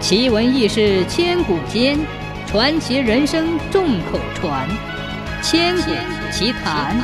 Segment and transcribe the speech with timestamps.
[0.00, 1.98] 奇闻异事千古间，
[2.46, 4.66] 传奇人生众口传。
[5.42, 5.90] 千古
[6.32, 6.96] 奇谈。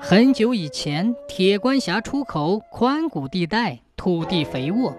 [0.00, 4.96] 很久以前，铁关峡出口宽谷地带，土地肥沃，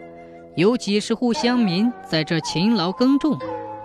[0.56, 3.39] 有几十户乡民在这勤劳耕种，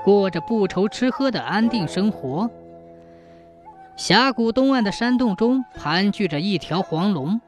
[0.05, 2.51] 过着不愁吃喝的安定生活。
[3.97, 7.41] 峡谷东岸的山洞中盘踞着一条黄龙，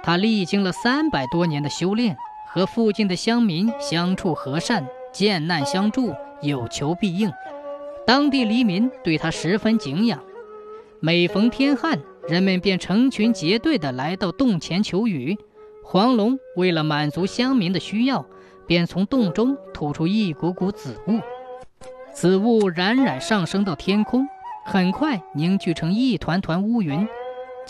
[0.00, 2.16] 它历经了三百多年的修炼，
[2.52, 7.32] 和附近的乡民相处和善，见难相助，有求必应。
[8.04, 10.20] 当地黎民对他十分敬仰。
[10.98, 15.38] 每逢天旱，人们便成群结队地来到洞前求雨。
[15.84, 18.26] 黄龙为了满足乡民的需要，
[18.66, 21.20] 便从洞中吐出一股股紫雾，
[22.12, 24.26] 紫雾冉冉上升到天空。
[24.64, 27.08] 很快凝聚成一团团乌云，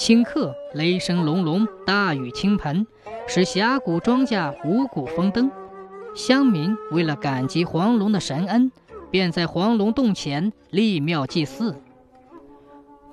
[0.01, 2.87] 顷刻雷声隆隆，大雨倾盆，
[3.27, 5.51] 使峡谷庄稼五谷丰登。
[6.15, 8.73] 乡民为了感激黄龙的神恩，
[9.11, 11.77] 便在黄龙洞前立庙祭祀。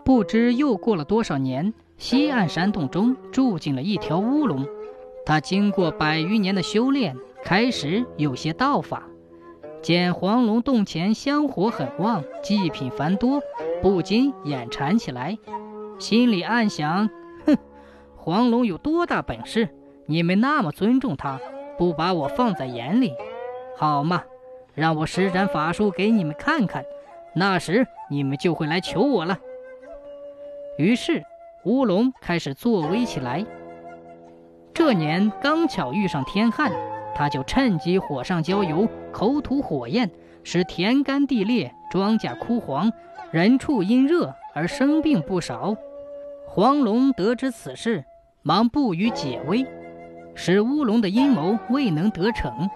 [0.05, 4.65] 不知又过了多少年，西岸山洞中住进了一条乌龙，
[5.25, 9.03] 它经过百余年的修炼，开始有些道法。
[9.81, 13.41] 见黄龙洞前香火很旺，祭品繁多，
[13.81, 15.37] 不禁眼馋起来，
[15.99, 17.09] 心里暗想：
[17.45, 17.57] 哼，
[18.15, 19.69] 黄龙有多大本事？
[20.05, 21.39] 你们那么尊重他，
[21.77, 23.13] 不把我放在眼里，
[23.77, 24.23] 好嘛，
[24.73, 26.83] 让我施展法术给你们看看，
[27.33, 29.39] 那时你们就会来求我了。
[30.77, 31.23] 于是
[31.65, 33.45] 乌龙开始作威起来。
[34.73, 36.71] 这年刚巧遇上天旱。
[37.15, 40.11] 他就趁机火上浇油，口吐火焰，
[40.43, 42.91] 使田干地裂，庄稼枯黄，
[43.31, 45.75] 人畜因热而生病不少。
[46.57, 48.03] 黄龙得知此事，
[48.41, 49.63] 忙不予解围，
[50.33, 52.67] 使乌龙的阴谋未能得逞。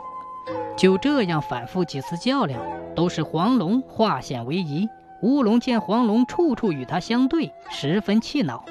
[0.78, 2.62] 就这样反复几次较量，
[2.94, 4.88] 都是黄龙化险为夷。
[5.24, 8.64] 乌龙见黄龙处处与他相对，十分气恼。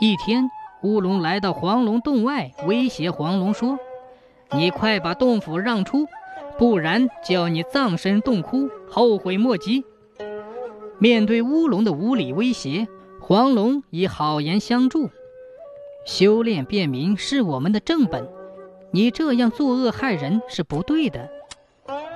[0.00, 0.48] 一天，
[0.84, 3.76] 乌龙来到黄龙洞外，威胁黄龙说。
[4.52, 6.06] 你快把洞府让出，
[6.56, 9.84] 不然叫你葬身洞窟，后悔莫及。
[11.00, 12.86] 面对乌龙的无理威胁，
[13.24, 15.08] 黄龙以好言相助。
[16.04, 18.28] 修炼便民是我们的正本，
[18.90, 21.30] 你这样作恶害人是不对的。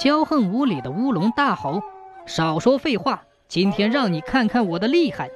[0.00, 1.80] 骄横无礼的乌龙大吼
[2.26, 3.22] ：“少说废话！
[3.46, 5.30] 今天让你看看我的厉害！”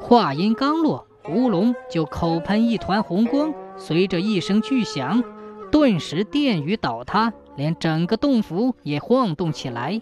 [0.00, 5.22] 话音刚落，乌龙就口喷一团红光，随着一声巨响。
[5.70, 10.00] 顿时殿宇倒塌，连整个洞府也晃动起来。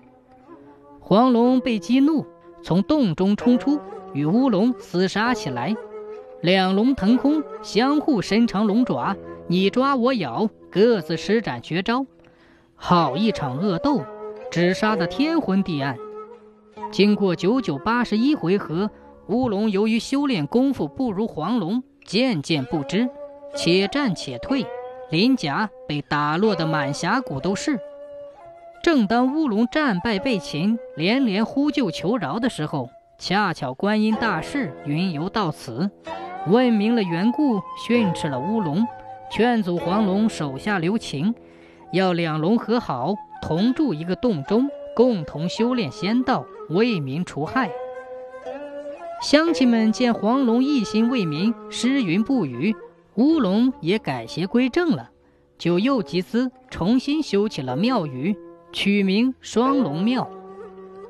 [1.00, 2.24] 黄龙被激怒，
[2.62, 3.80] 从洞中冲出，
[4.14, 5.74] 与乌龙厮杀起来。
[6.40, 9.16] 两龙腾空，相互伸长龙爪，
[9.48, 12.06] 你抓我咬，各自施展绝招。
[12.76, 14.04] 好一场恶斗，
[14.50, 15.96] 只杀得天昏地暗。
[16.92, 18.88] 经过九九八十一回合，
[19.26, 23.08] 乌龙由于修炼功夫不如黄龙，渐渐不支，
[23.56, 24.64] 且战且退。
[25.10, 27.80] 鳞甲被打落得满峡谷都是。
[28.82, 32.90] 正当乌龙战败被擒，连连呼救求饶的时候，
[33.20, 35.90] 恰巧观音大士云游到此，
[36.46, 38.86] 问明了缘故，训斥了乌龙，
[39.28, 41.34] 劝阻黄龙手下留情，
[41.92, 47.68] 要两龙和好，同住一个洞中，共同修炼仙道，为民除害。
[49.20, 52.76] 乡亲们见黄龙一心为民，施云不语。
[53.16, 55.10] 乌龙也改邪归正了，
[55.58, 58.38] 就又集资重新修起了庙宇，
[58.72, 60.30] 取名双龙庙。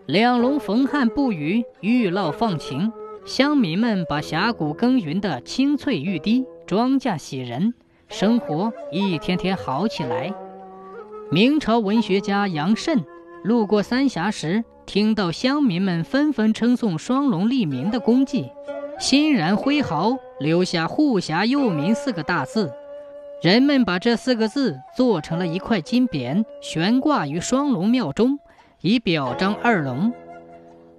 [0.08, 2.90] 两龙逢旱不雨，遇涝放晴，
[3.26, 7.74] 乡民们把峡谷耕耘的青翠欲滴，庄稼喜人，
[8.08, 10.32] 生活一天天好起来。
[11.30, 13.04] 明朝文学家杨慎
[13.44, 18.46] 路过三峡时，听到乡民们纷纷称颂双龙立民的功绩。
[18.98, 22.72] 欣然挥毫，留下“护峡佑民”四个大字。
[23.42, 28.38] 人们把这四个字做成了一块金匾，悬挂于双龙庙中，
[28.80, 30.12] 以表彰二龙。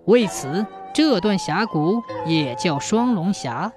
[0.06, 3.72] 为此，这段峡谷也叫双龙峡。